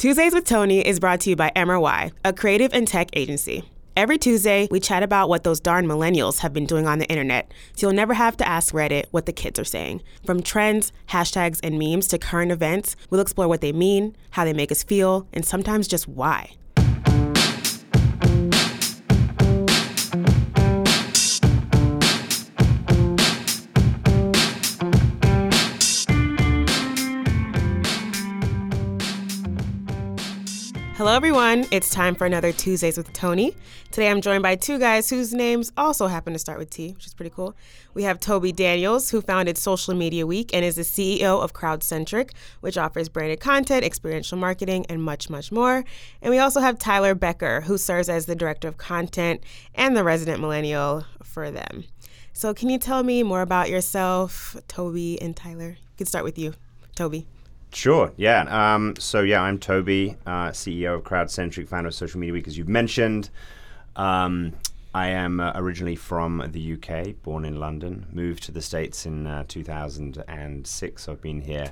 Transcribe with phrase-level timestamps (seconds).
[0.00, 3.68] Tuesdays with Toni is brought to you by MRY, a creative and tech agency.
[3.98, 7.52] Every Tuesday, we chat about what those darn millennials have been doing on the internet,
[7.76, 10.02] so you'll never have to ask Reddit what the kids are saying.
[10.24, 14.54] From trends, hashtags, and memes to current events, we'll explore what they mean, how they
[14.54, 16.54] make us feel, and sometimes just why.
[31.00, 31.64] Hello, everyone.
[31.70, 33.56] It's time for another Tuesdays with Toni.
[33.90, 37.06] Today I'm joined by two guys whose names also happen to start with T, which
[37.06, 37.56] is pretty cool.
[37.94, 42.32] We have Toby Daniels, who founded Social Media Week and is the CEO of CrowdCentric,
[42.60, 45.86] which offers branded content, experiential marketing, and much, much more.
[46.20, 49.42] And we also have Tyler Becker, who serves as the director of content
[49.74, 51.84] and the resident millennial for them.
[52.34, 55.78] So, can you tell me more about yourself, Toby and Tyler?
[55.78, 56.52] We can start with you,
[56.94, 57.26] Toby.
[57.72, 58.12] Sure.
[58.16, 58.74] Yeah.
[58.74, 62.58] Um, so yeah, I'm Toby, uh, CEO of CrowdCentric, founder of Social Media Week, as
[62.58, 63.30] you've mentioned.
[63.96, 64.52] Um,
[64.92, 69.26] I am uh, originally from the UK, born in London, moved to the States in
[69.26, 71.02] uh, 2006.
[71.02, 71.70] So I've been here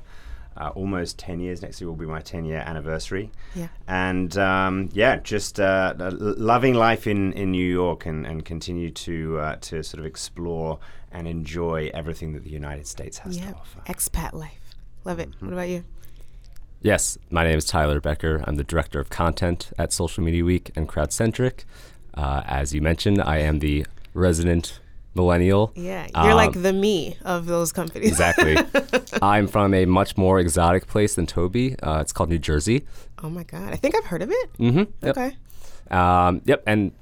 [0.57, 1.63] uh, almost 10 years.
[1.63, 3.33] Next year will be my 10 year anniversary.
[3.57, 3.69] Yeah.
[3.89, 9.39] And um, yeah, just uh, loving life in, in New York and, and continue to,
[9.39, 10.79] uh, to sort of explore
[11.11, 13.81] and enjoy everything that the United States has Yeah, to offer.
[13.87, 14.61] expat life.
[15.05, 15.31] Love it.
[15.41, 15.85] What about you?
[16.81, 18.43] Yes, my name is Tyler Becker.
[18.47, 21.65] I'm the director of content at Social Media Week and CrowdCentric.
[22.15, 23.85] Uh, as you mentioned, I am the
[24.15, 24.79] resident
[25.15, 25.73] millennial.
[25.75, 28.09] Yeah, you're like Um, the me of those companies.
[28.11, 28.57] Exactly.
[29.23, 31.75] I'm from a much more exotic place than Toby.
[31.81, 32.85] Uh, it's called New Jersey.
[33.23, 34.53] oh my god, I think I've heard of it.
[34.59, 34.85] Mm-hmm.
[35.05, 35.19] Yep.
[35.19, 35.37] Okay.
[35.91, 36.63] Um, yep.
[36.67, 36.93] And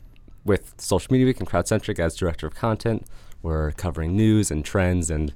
[0.44, 3.06] with Social Media Week and CrowdCentric as director of content,
[3.42, 5.34] we're covering news and trends, and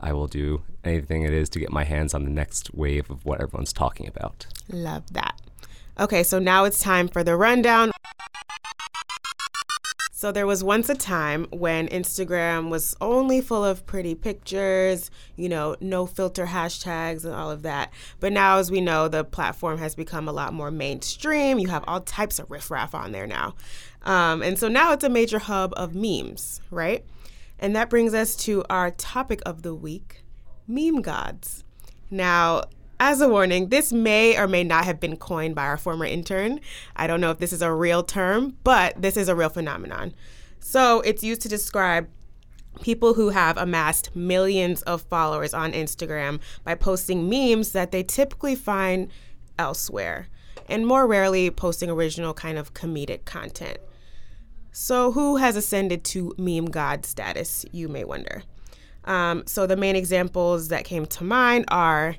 [0.00, 3.24] I will do anything it is to get my hands on the next wave of
[3.24, 4.46] what everyone's talking about.
[4.70, 5.40] Love that.
[5.98, 7.90] Okay, so now it's time for the rundown.
[10.18, 15.48] So there was once a time when Instagram was only full of pretty pictures, you
[15.48, 17.92] know, no filter hashtags and all of that.
[18.18, 21.60] But now, as we know, the platform has become a lot more mainstream.
[21.60, 23.54] You have all types of riffraff on there now.
[24.02, 27.04] Um, and so now it's a major hub of memes, right?
[27.58, 30.22] And that brings us to our topic of the week
[30.66, 31.64] meme gods.
[32.10, 32.64] Now,
[33.00, 36.60] as a warning, this may or may not have been coined by our former intern.
[36.96, 40.14] I don't know if this is a real term, but this is a real phenomenon.
[40.60, 42.08] So it's used to describe
[42.82, 48.54] people who have amassed millions of followers on Instagram by posting memes that they typically
[48.54, 49.10] find
[49.58, 50.28] elsewhere,
[50.68, 53.78] and more rarely posting original kind of comedic content.
[54.80, 58.44] So, who has ascended to meme god status, you may wonder?
[59.06, 62.14] Um, so, the main examples that came to mind are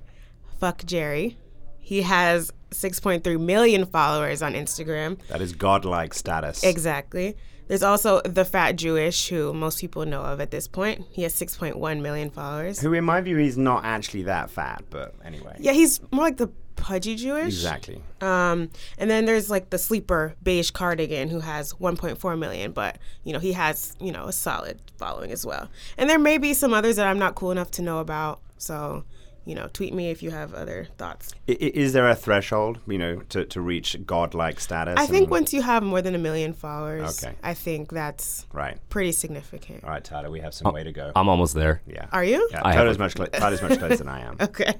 [0.59, 1.37] Fuck Jerry.
[1.77, 5.19] He has 6.3 million followers on Instagram.
[5.29, 6.61] That is godlike status.
[6.61, 7.37] Exactly.
[7.69, 11.05] There's also the Fat Jewish, who most people know of at this point.
[11.11, 12.81] He has 6.1 million followers.
[12.81, 15.55] Who, in my view, he's not actually that fat, but anyway.
[15.59, 17.47] Yeah, he's more like the pudgy Jewish.
[17.47, 18.01] Exactly.
[18.21, 23.33] Um, and then there's like the sleeper beige cardigan who has 1.4 million, but you
[23.33, 25.69] know he has you know a solid following as well.
[25.97, 28.41] And there may be some others that I'm not cool enough to know about.
[28.57, 29.03] So
[29.45, 31.33] you know, tweet me if you have other thoughts.
[31.47, 34.95] I- i- is there a threshold, you know, to, to reach godlike status?
[34.97, 37.35] I think once you have more than a million followers, Okay.
[37.43, 38.77] I think that's Right.
[38.89, 39.83] pretty significant.
[39.83, 41.11] All right, Tyler, we have some way to go.
[41.15, 41.81] I'm almost there.
[41.87, 42.05] yeah.
[42.11, 42.47] Are you?
[42.51, 43.05] Yeah, I have Tyler's one.
[43.05, 44.37] much, clo- Tyler's much closer than I am.
[44.41, 44.73] Okay.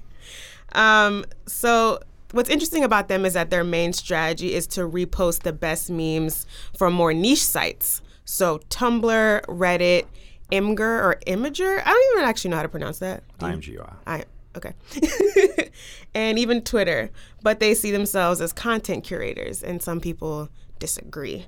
[0.74, 2.00] Um, so
[2.32, 6.46] what's interesting about them is that their main strategy is to repost the best memes
[6.78, 8.02] from more niche sites.
[8.26, 10.06] So Tumblr, Reddit,
[10.52, 11.82] Imgur or Imager.
[11.84, 13.24] I don't even actually know how to pronounce that.
[13.40, 13.46] Do?
[13.48, 13.96] IMGR.
[14.06, 14.74] I okay.
[16.14, 17.10] and even Twitter,
[17.42, 20.50] but they see themselves as content curators, and some people
[20.80, 21.46] disagree.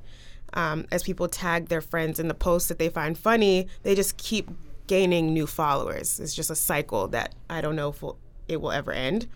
[0.54, 4.18] Um, as people tag their friends in the posts that they find funny, they just
[4.18, 4.50] keep
[4.88, 6.20] gaining new followers.
[6.20, 8.18] It's just a cycle that I don't know if will,
[8.50, 9.28] it will ever end.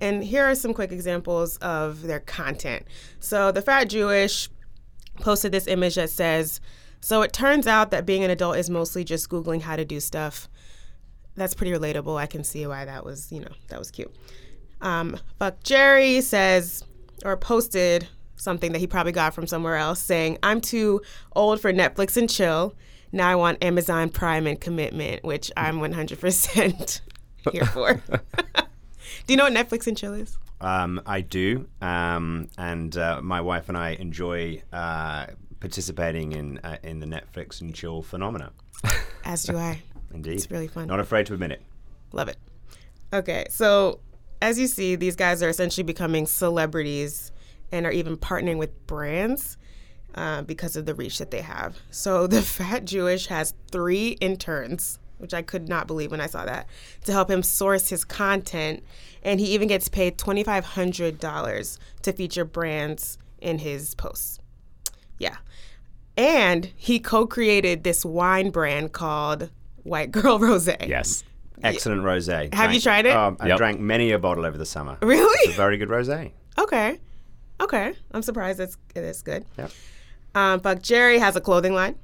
[0.00, 2.86] And here are some quick examples of their content.
[3.20, 4.48] So the Fat Jewish
[5.20, 6.60] posted this image that says,
[7.00, 10.00] "So it turns out that being an adult is mostly just googling how to do
[10.00, 10.48] stuff."
[11.36, 12.16] That's pretty relatable.
[12.16, 14.14] I can see why that was, you know, that was cute.
[14.80, 16.84] Um, Fuck Jerry says
[17.24, 21.00] or posted something that he probably got from somewhere else saying, I'm too
[21.34, 22.74] old for Netflix and chill.
[23.10, 27.00] Now I want Amazon Prime and commitment, which I'm 100%
[27.52, 27.94] here for.
[29.26, 30.36] do you know what Netflix and chill is?
[30.60, 35.26] Um, I do, um, and uh, my wife and I enjoy uh,
[35.60, 38.50] participating in uh, in the Netflix and chill phenomena.
[39.24, 39.82] As do I.
[40.14, 40.86] Indeed, It's really fun.
[40.86, 41.62] Not afraid to admit it.
[42.12, 42.36] Love it.
[43.12, 44.00] Okay, so
[44.40, 47.32] as you see, these guys are essentially becoming celebrities
[47.72, 49.56] and are even partnering with brands
[50.14, 51.76] uh, because of the reach that they have.
[51.90, 56.44] So the Fat Jewish has three interns, which I could not believe when I saw
[56.44, 56.68] that,
[57.04, 58.84] to help him source his content.
[59.22, 64.38] And he even gets paid $2,500 to feature brands in his posts.
[65.18, 65.36] Yeah.
[66.16, 69.50] And he co created this wine brand called
[69.84, 70.68] White Girl Rose.
[70.86, 71.22] Yes.
[71.62, 72.52] Excellent rosé.
[72.52, 73.12] Have you tried it?
[73.16, 73.58] Um, I Yep.
[73.58, 74.98] drank many a bottle over the summer.
[75.00, 75.38] Really?
[75.48, 76.32] It's a very good rosé.
[76.58, 76.98] Okay.
[77.60, 77.94] Okay.
[78.10, 79.44] I'm surprised it's it is good.
[79.56, 79.70] Yep.
[80.34, 81.94] Um, Fuck Jerry has a clothing line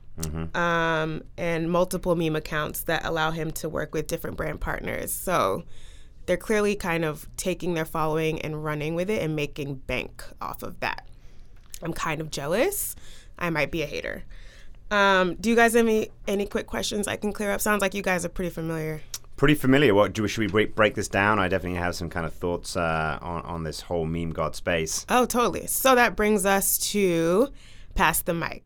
[0.55, 5.13] um, and multiple meme accounts that allow him to work with different brand partners.
[5.13, 5.65] So
[6.27, 10.63] they're clearly kind of taking their following and running with it and making bank off
[10.63, 11.09] of that.
[11.83, 12.95] I'm kind of jealous.
[13.39, 14.23] I might be a hater.
[14.91, 17.61] Um, do you guys have any any quick questions I can clear up?
[17.61, 19.03] Sounds like you guys are pretty familiar.
[19.37, 19.95] Pretty familiar.
[19.95, 21.39] What do should we break, break this down?
[21.39, 25.07] I definitely have some kind of thoughts uh, on on this whole meme god space.
[25.09, 25.67] Oh, totally.
[25.67, 27.49] So that brings us to
[27.95, 28.65] pass the mic.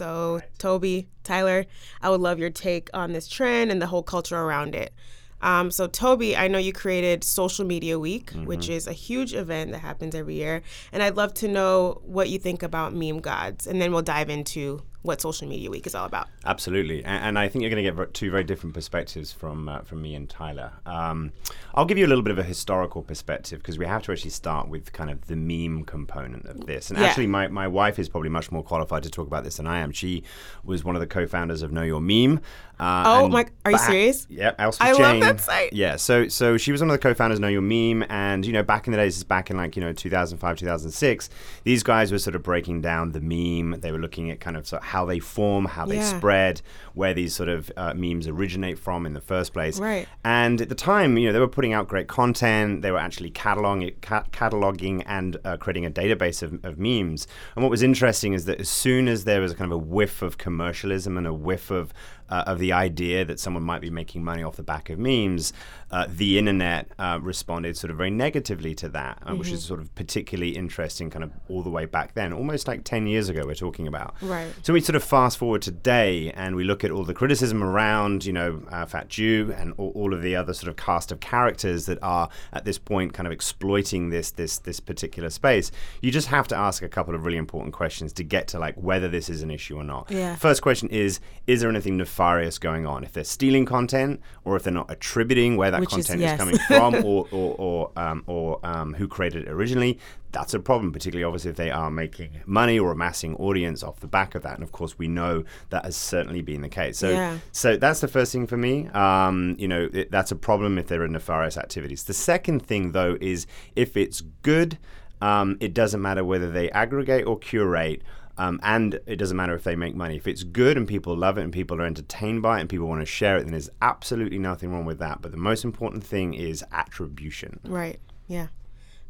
[0.00, 1.66] So, Toby, Tyler,
[2.00, 4.94] I would love your take on this trend and the whole culture around it.
[5.42, 9.72] Um, so, Toby, I know you created Social Media Week, which is a huge event
[9.72, 10.62] that happens every year.
[10.92, 13.66] And I'd love to know what you think about meme gods.
[13.66, 16.28] And then we'll dive into what Social Media Week is all about.
[16.44, 19.80] Absolutely, and, and I think you're going to get two very different perspectives from uh,
[19.80, 20.72] from me and Tyler.
[20.86, 21.32] Um,
[21.74, 24.30] I'll give you a little bit of a historical perspective because we have to actually
[24.30, 26.90] start with kind of the meme component of this.
[26.90, 27.06] And Yeah.
[27.06, 29.78] actually, my, my wife is probably much more qualified to talk about this than I
[29.78, 29.92] am.
[29.92, 30.24] She
[30.64, 32.40] was one of the co-founders of Know Your Meme.
[32.78, 34.26] Uh, Oh my- are you back- serious?
[34.30, 35.72] Yeah, I love that site.
[35.72, 38.52] Yeah, so so she was one of the co-founders of Know Your Meme, and you
[38.52, 41.30] know back in the days, back in like you know 2005, 2006,
[41.64, 43.80] these guys were sort of breaking down the meme.
[43.80, 46.18] They were looking at kind of sort of how they form, how they Yeah.
[46.18, 46.62] spread,
[46.94, 49.78] where these sort of uh, memes originate from in the first place.
[49.78, 50.06] Right.
[50.24, 52.82] And at the time, you know, they were putting out great content.
[52.82, 57.26] They were actually cataloging, ca- cataloging and uh, creating a database of, of memes.
[57.54, 59.84] And what was interesting is that as soon as there was a kind of a
[59.96, 61.92] whiff of commercialism and a whiff of
[62.30, 65.52] uh, of the idea that someone might be making money off the back of memes,
[65.90, 69.80] uh, the internet uh, responded sort of very negatively to that, uh, which is sort
[69.80, 73.42] of particularly interesting, kind of all the way back then, almost like 10 years ago,
[73.44, 74.14] we're talking about.
[74.22, 74.52] Right.
[74.62, 78.24] So we sort of fast forward today and we look at all the criticism around,
[78.24, 81.18] you know, uh, Fat Jew and all, all of the other sort of cast of
[81.18, 85.72] characters that are at this point kind of exploiting this this this particular space.
[86.02, 88.76] You just have to ask a couple of really important questions to get to like
[88.76, 90.10] whether this is an issue or not.
[90.10, 90.36] Yeah.
[90.36, 92.19] First question is: Is there anything nefarious
[92.58, 93.04] going on?
[93.04, 96.32] If they're stealing content, or if they're not attributing where that Which is- content yes.
[96.32, 99.98] is coming from, or or or, um, or um, who created it originally,
[100.32, 100.92] that's a problem.
[100.92, 104.54] Particularly, obviously, if they are making money or amassing audience off the back of that.
[104.54, 106.98] And of course, we know that has certainly been the case.
[106.98, 107.38] So, Yeah.
[107.52, 108.88] so that's the first thing for me.
[108.88, 112.04] Um, you know, it, that's a problem if there are nefarious activities.
[112.04, 113.46] The second thing, though, is
[113.76, 114.78] if it's good,
[115.22, 118.02] um, it doesn't matter whether they aggregate or curate.
[118.40, 120.16] Um, and it doesn't matter if they make money.
[120.16, 122.86] If it's good and people love it and people are entertained by it and people
[122.86, 125.20] want to share it, then there's absolutely nothing wrong with that.
[125.20, 127.60] But the most important thing is attribution.
[127.64, 128.00] Right.
[128.28, 128.46] Yeah.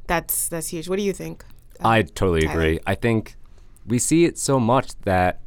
[0.08, 0.88] That's that's huge.
[0.88, 1.44] What do you think?
[1.80, 2.52] I totally Tyler.
[2.52, 2.80] agree.
[2.88, 3.36] I think
[3.86, 5.40] we see it so much that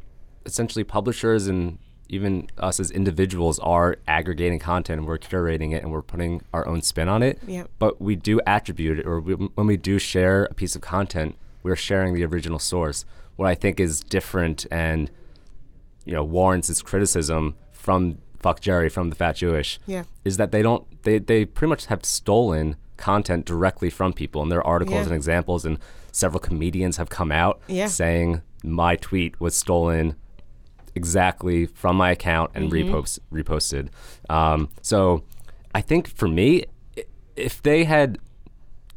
[0.46, 1.78] essentially publishers and
[2.08, 6.66] even us as individuals are aggregating content and we're curating it and we're putting our
[6.66, 7.38] own spin on it.
[7.46, 7.68] Yep.
[7.78, 11.36] But we do attribute it, or we, when we do share a piece of content,
[11.62, 13.04] we're sharing the original source.
[13.36, 15.10] What I think is different and
[16.04, 20.04] you know warrants its criticism from Fuck Jerry from the Fat Jewish Yeah.
[20.24, 24.52] is that they don't they they pretty much have stolen content directly from people and
[24.52, 25.04] there are articles Yeah.
[25.04, 25.78] and examples and
[26.12, 27.86] several comedians have come out Yeah.
[27.86, 30.14] saying my tweet was stolen
[30.94, 32.94] exactly from my account and Mm-hmm.
[32.94, 33.88] repost, reposted
[34.30, 35.24] um, so
[35.74, 36.64] I think for me
[37.36, 38.18] if they had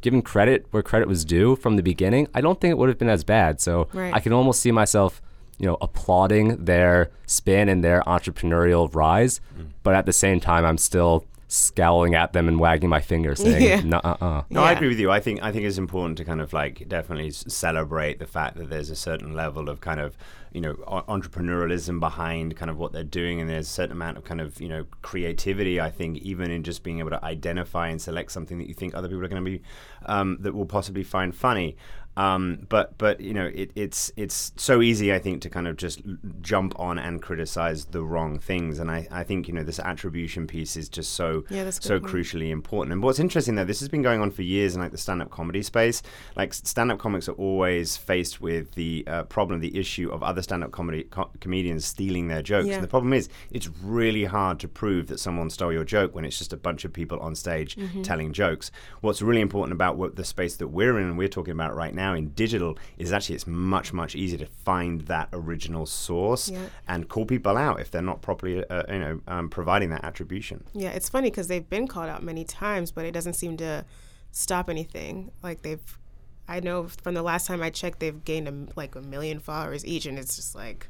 [0.00, 2.98] given credit where credit was due from the beginning I don't think it would have
[2.98, 4.14] been as bad so Right.
[4.14, 5.20] I can almost see myself
[5.58, 9.68] you know applauding their spin and their entrepreneurial rise mm.
[9.82, 13.62] but at the same time I'm still scowling at them and wagging my finger saying
[13.62, 13.80] Yeah.
[13.80, 15.10] no uh uh No, I agree with you.
[15.10, 18.56] I think I think it's important to kind of like definitely s- celebrate the fact
[18.58, 20.16] that there's a certain level of kind of
[20.52, 24.18] you know o- entrepreneurialism behind kind of what they're doing, and there's a certain amount
[24.18, 25.80] of kind of you know creativity.
[25.80, 28.94] I think even in just being able to identify and select something that you think
[28.94, 29.62] other people are going to be
[30.06, 31.76] um, that will possibly find funny.
[32.18, 35.76] Um, but but you know it, it's it's so easy I think to kind of
[35.76, 36.00] just
[36.40, 40.46] jump on and criticize the wrong things, and I, I think you know this attribution
[40.48, 42.12] piece is just so Yeah, so point.
[42.12, 42.92] crucially important.
[42.92, 45.30] And what's interesting though, this has been going on for years in like the stand-up
[45.30, 46.02] comedy space.
[46.36, 50.72] Like stand-up comics are always faced with the uh, problem, the issue of other stand-up
[50.72, 52.66] comedy co- comedians stealing their jokes.
[52.66, 52.74] Yeah.
[52.74, 56.24] And the problem is, it's really hard to prove that someone stole your joke when
[56.24, 58.02] it's just a bunch of people on stage Mm-hmm.
[58.02, 58.70] telling jokes.
[59.02, 61.94] What's really important about what the space that we're in and we're talking about right
[61.94, 66.66] now in digital is actually it's much much easier to find that original source Yeah.
[66.86, 70.64] and call people out if they're not properly, uh, you know, um, providing that attribution.
[70.74, 73.84] Yeah, it's funny because they've been called out many times, but it doesn't seem to
[74.30, 75.30] stop anything.
[75.42, 75.98] Like they've,
[76.46, 79.84] I know from the last time I checked, they've gained a, like a million followers
[79.84, 80.88] each, and it's just like,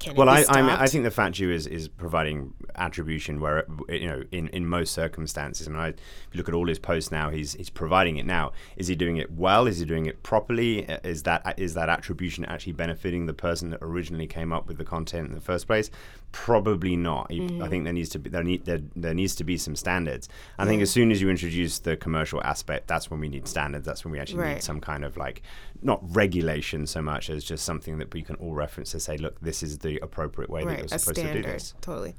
[0.00, 4.08] can Well, I, I, I think the Fat Jew is, is providing attribution where you
[4.08, 5.68] know in, in most circumstances.
[5.68, 5.96] I mean, I, if
[6.32, 8.52] you look at all his posts now, he's he's providing it now.
[8.76, 9.66] Is he doing it well?
[9.66, 10.80] Is he doing it properly?
[11.04, 14.84] Is that is that attribution actually benefiting the person that originally came up with the
[14.84, 15.90] content in the first place?
[16.32, 17.28] Probably not.
[17.30, 17.62] Mm-hmm.
[17.62, 20.28] I think there needs to be there, need, there, there needs to be some standards.
[20.58, 23.84] I think as soon as you introduce the commercial aspect, that's when we need standards.
[23.84, 25.42] That's when we actually need some kind of like
[25.82, 29.40] not regulation so much as just something that we can all reference to say, look,
[29.40, 31.74] this is the appropriate way that you're a supposed to do standard, this.
[31.80, 32.14] totally.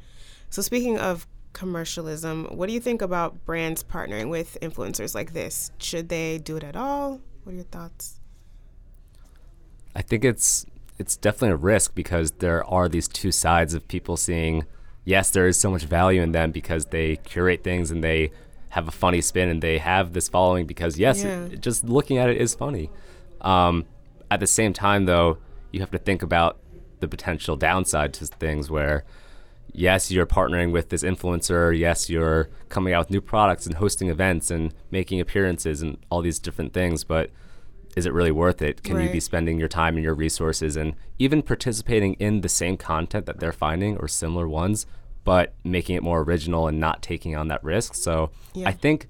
[0.49, 5.71] So speaking of commercialism, what do you think about brands partnering with influencers like this?
[5.77, 7.21] Should they do it at all?
[7.43, 8.19] What are your thoughts?
[9.95, 10.65] I think it's
[11.01, 14.65] it's definitely a risk because there are these two sides of people seeing
[15.03, 18.31] yes there is so much value in them because they curate things and they
[18.69, 21.45] have a funny spin and they have this following because yes Yeah.
[21.45, 22.89] it- just looking at it is funny
[23.41, 23.85] um,
[24.29, 25.37] at the same time though
[25.71, 26.57] you have to think about
[27.01, 29.03] the potential downside to things where
[29.73, 34.09] yes you're partnering with this influencer yes you're coming out with new products and hosting
[34.09, 37.29] events and making appearances and all these different things but
[37.95, 38.83] is it really worth it?
[38.83, 42.77] Can you be spending your time and your resources and even participating in the same
[42.77, 44.85] content that they're finding or similar ones,
[45.23, 47.95] but making it more original and not taking on that risk?
[47.95, 48.69] So Yeah.
[48.69, 49.07] I think,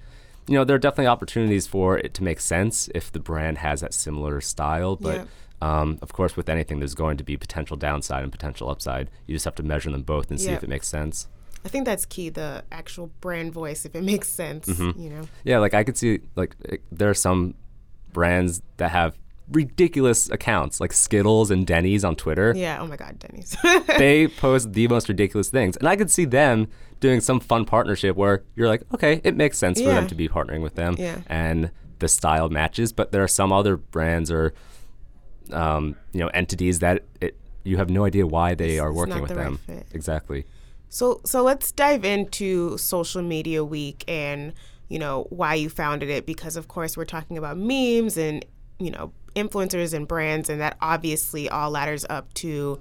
[0.48, 3.80] you know, there are definitely opportunities for it to make sense if the brand has
[3.80, 4.96] that similar style.
[4.96, 5.26] But
[5.60, 9.08] um, of course, with anything, there's going to be potential downside and potential upside.
[9.26, 11.28] You just have to measure them both and see if it makes sense.
[11.64, 15.00] I think that's key, the actual brand voice, if it makes sense, Mm-hmm.
[15.00, 15.22] you know?
[15.44, 17.54] Yeah, like I could see like eh, there are some
[18.12, 19.18] brands that have
[19.50, 22.54] ridiculous accounts like Skittles and Denny's on Twitter.
[22.56, 23.56] Yeah, oh my God, Denny's.
[23.98, 25.76] they post the most ridiculous things.
[25.76, 26.68] And I could see them
[27.00, 30.28] doing some fun partnership where you're like, okay, it makes sense for them to be
[30.28, 31.18] partnering with them Yeah.
[31.26, 32.92] and the style matches.
[32.92, 34.54] But there are some other brands or
[35.52, 39.14] um, you know entities that it, you have no idea why they are it's working
[39.14, 39.56] not with the right them.
[39.58, 39.86] fit.
[39.92, 40.44] Exactly.
[40.88, 44.52] So so let's dive into social media week and
[44.92, 48.44] you know why you founded it because of course we're talking about memes and
[48.78, 52.78] you know influencers and brands and that obviously all ladders up to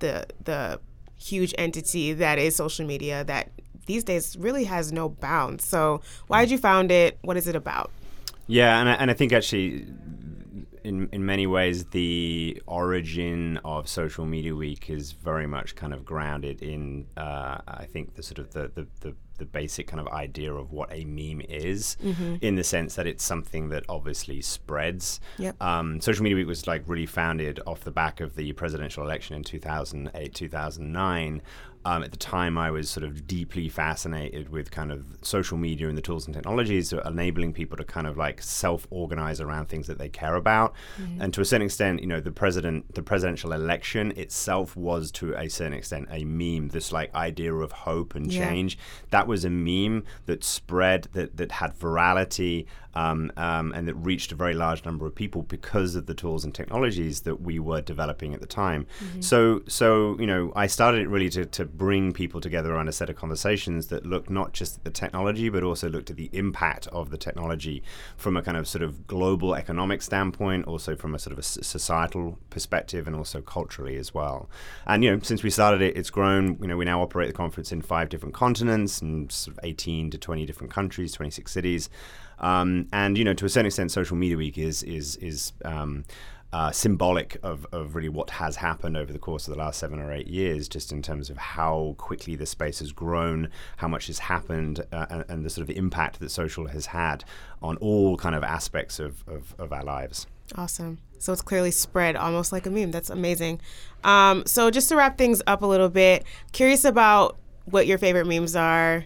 [0.00, 0.78] the the
[1.16, 3.50] huge entity that is social media that
[3.86, 5.64] these days really has no bounds.
[5.64, 7.18] So why did you found it?
[7.22, 7.90] What is it about?
[8.46, 9.86] Yeah, and I, and I think actually,
[10.84, 16.04] in in many ways, the origin of Social Media Week is very much kind of
[16.04, 20.08] grounded in, uh, I think, the sort of the, the the the basic kind of
[20.08, 21.96] idea of what a meme is,
[22.42, 25.18] in the sense that it's something that obviously spreads.
[25.38, 25.60] Yep.
[25.62, 29.36] Um, Social Media Week was like really founded off the back of the presidential election
[29.36, 31.42] in 2008, 2009.
[31.84, 35.88] Um, at the time, I was sort of deeply fascinated with kind of social media
[35.88, 39.66] and the tools and technologies that are enabling people to kind of like self-organize around
[39.70, 40.74] things that they care about.
[41.18, 45.34] And to a certain extent, you know, the president, the presidential election itself was to
[45.34, 46.68] a certain extent a meme.
[46.68, 48.46] This like idea of hope and Yeah.
[48.46, 48.78] change.
[49.10, 54.32] That was a meme that spread, that that had virality, um, um, and that reached
[54.32, 57.80] a very large number of people because of the tools and technologies that we were
[57.80, 58.86] developing at the time.
[59.20, 62.92] So, so you know, I started it really to, to bring people together around a
[62.92, 66.30] set of conversations that looked not just at the technology, but also looked at the
[66.32, 67.82] impact of the technology
[68.16, 71.42] from a kind of sort of global economic standpoint, also from a sort of a
[71.42, 74.48] societal perspective, and also culturally as well.
[74.86, 76.58] And you know, since we started it, it's grown.
[76.60, 80.10] You know, we now operate the conference in five different continents and sort of 18
[80.10, 81.90] to 20 different countries, 26 cities.
[82.40, 86.04] Um, and you know, to a certain extent, Social Media Week is is is um,
[86.52, 90.00] uh, symbolic of, of really what has happened over the course of the last seven
[90.00, 94.08] or eight years, just in terms of how quickly the space has grown, how much
[94.08, 97.24] has happened, uh, and, and the sort of impact that social has had
[97.62, 100.26] on all kind of aspects of, of, of our lives.
[100.56, 100.98] Awesome.
[101.18, 102.90] So it's clearly spread almost like a meme.
[102.90, 103.60] That's amazing.
[104.02, 108.26] Um, so just to wrap things up a little bit, curious about what your favorite
[108.26, 109.04] memes are,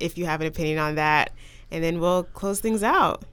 [0.00, 1.32] if you have an opinion on that,
[1.70, 3.24] and then we'll close things out.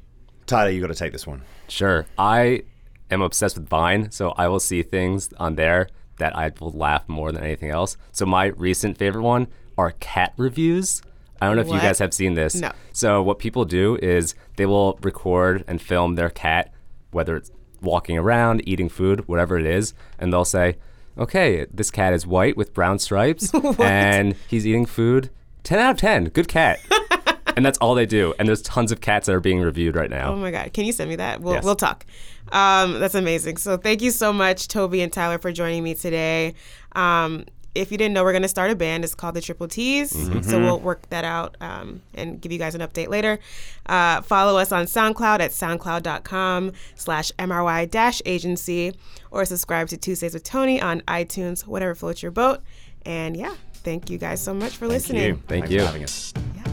[0.45, 1.41] Tyler, you got to take this one.
[1.67, 2.05] Sure.
[2.17, 2.63] I
[3.09, 5.87] am obsessed with Vine, so I will see things on there
[6.19, 7.97] that I will laugh more than anything else.
[8.11, 9.47] So my recent favorite one
[9.77, 11.01] are cat reviews.
[11.41, 12.55] I don't know if you guys have seen this.
[12.55, 12.71] No.
[12.93, 16.73] So what people do is they will record and film their cat,
[17.11, 20.77] whether it's walking around, eating food, whatever it is, and they'll say,
[21.17, 25.31] "Okay, this cat is white with brown stripes, and he's eating food.
[25.63, 26.79] Ten out of ten, good cat."
[27.55, 28.33] and that's all they do.
[28.39, 30.33] And there's tons of cats that are being reviewed right now.
[30.33, 30.73] Oh my God.
[30.73, 31.41] Can you send me that?
[31.41, 31.63] We'll, Yes.
[31.63, 32.05] we'll talk.
[32.51, 33.57] Um, that's amazing.
[33.57, 36.53] So thank you so much, Toby and Tyler, for joining me today.
[36.93, 37.45] Um,
[37.75, 39.03] if you didn't know, we're going to start a band.
[39.03, 40.11] It's called the Triple T's.
[40.47, 43.39] So we'll work that out um, and give you guys an update later.
[43.87, 48.93] Uh, follow us on SoundCloud at soundcloud.com slash MRY dash agency
[49.31, 52.61] or subscribe to Tuesdays with Toni on iTunes, whatever floats your boat.
[53.07, 55.37] And yeah, thank you guys so much for listening.
[55.37, 55.47] Thank you.
[55.47, 55.79] Thank Thanks you.
[55.79, 56.72] for having us.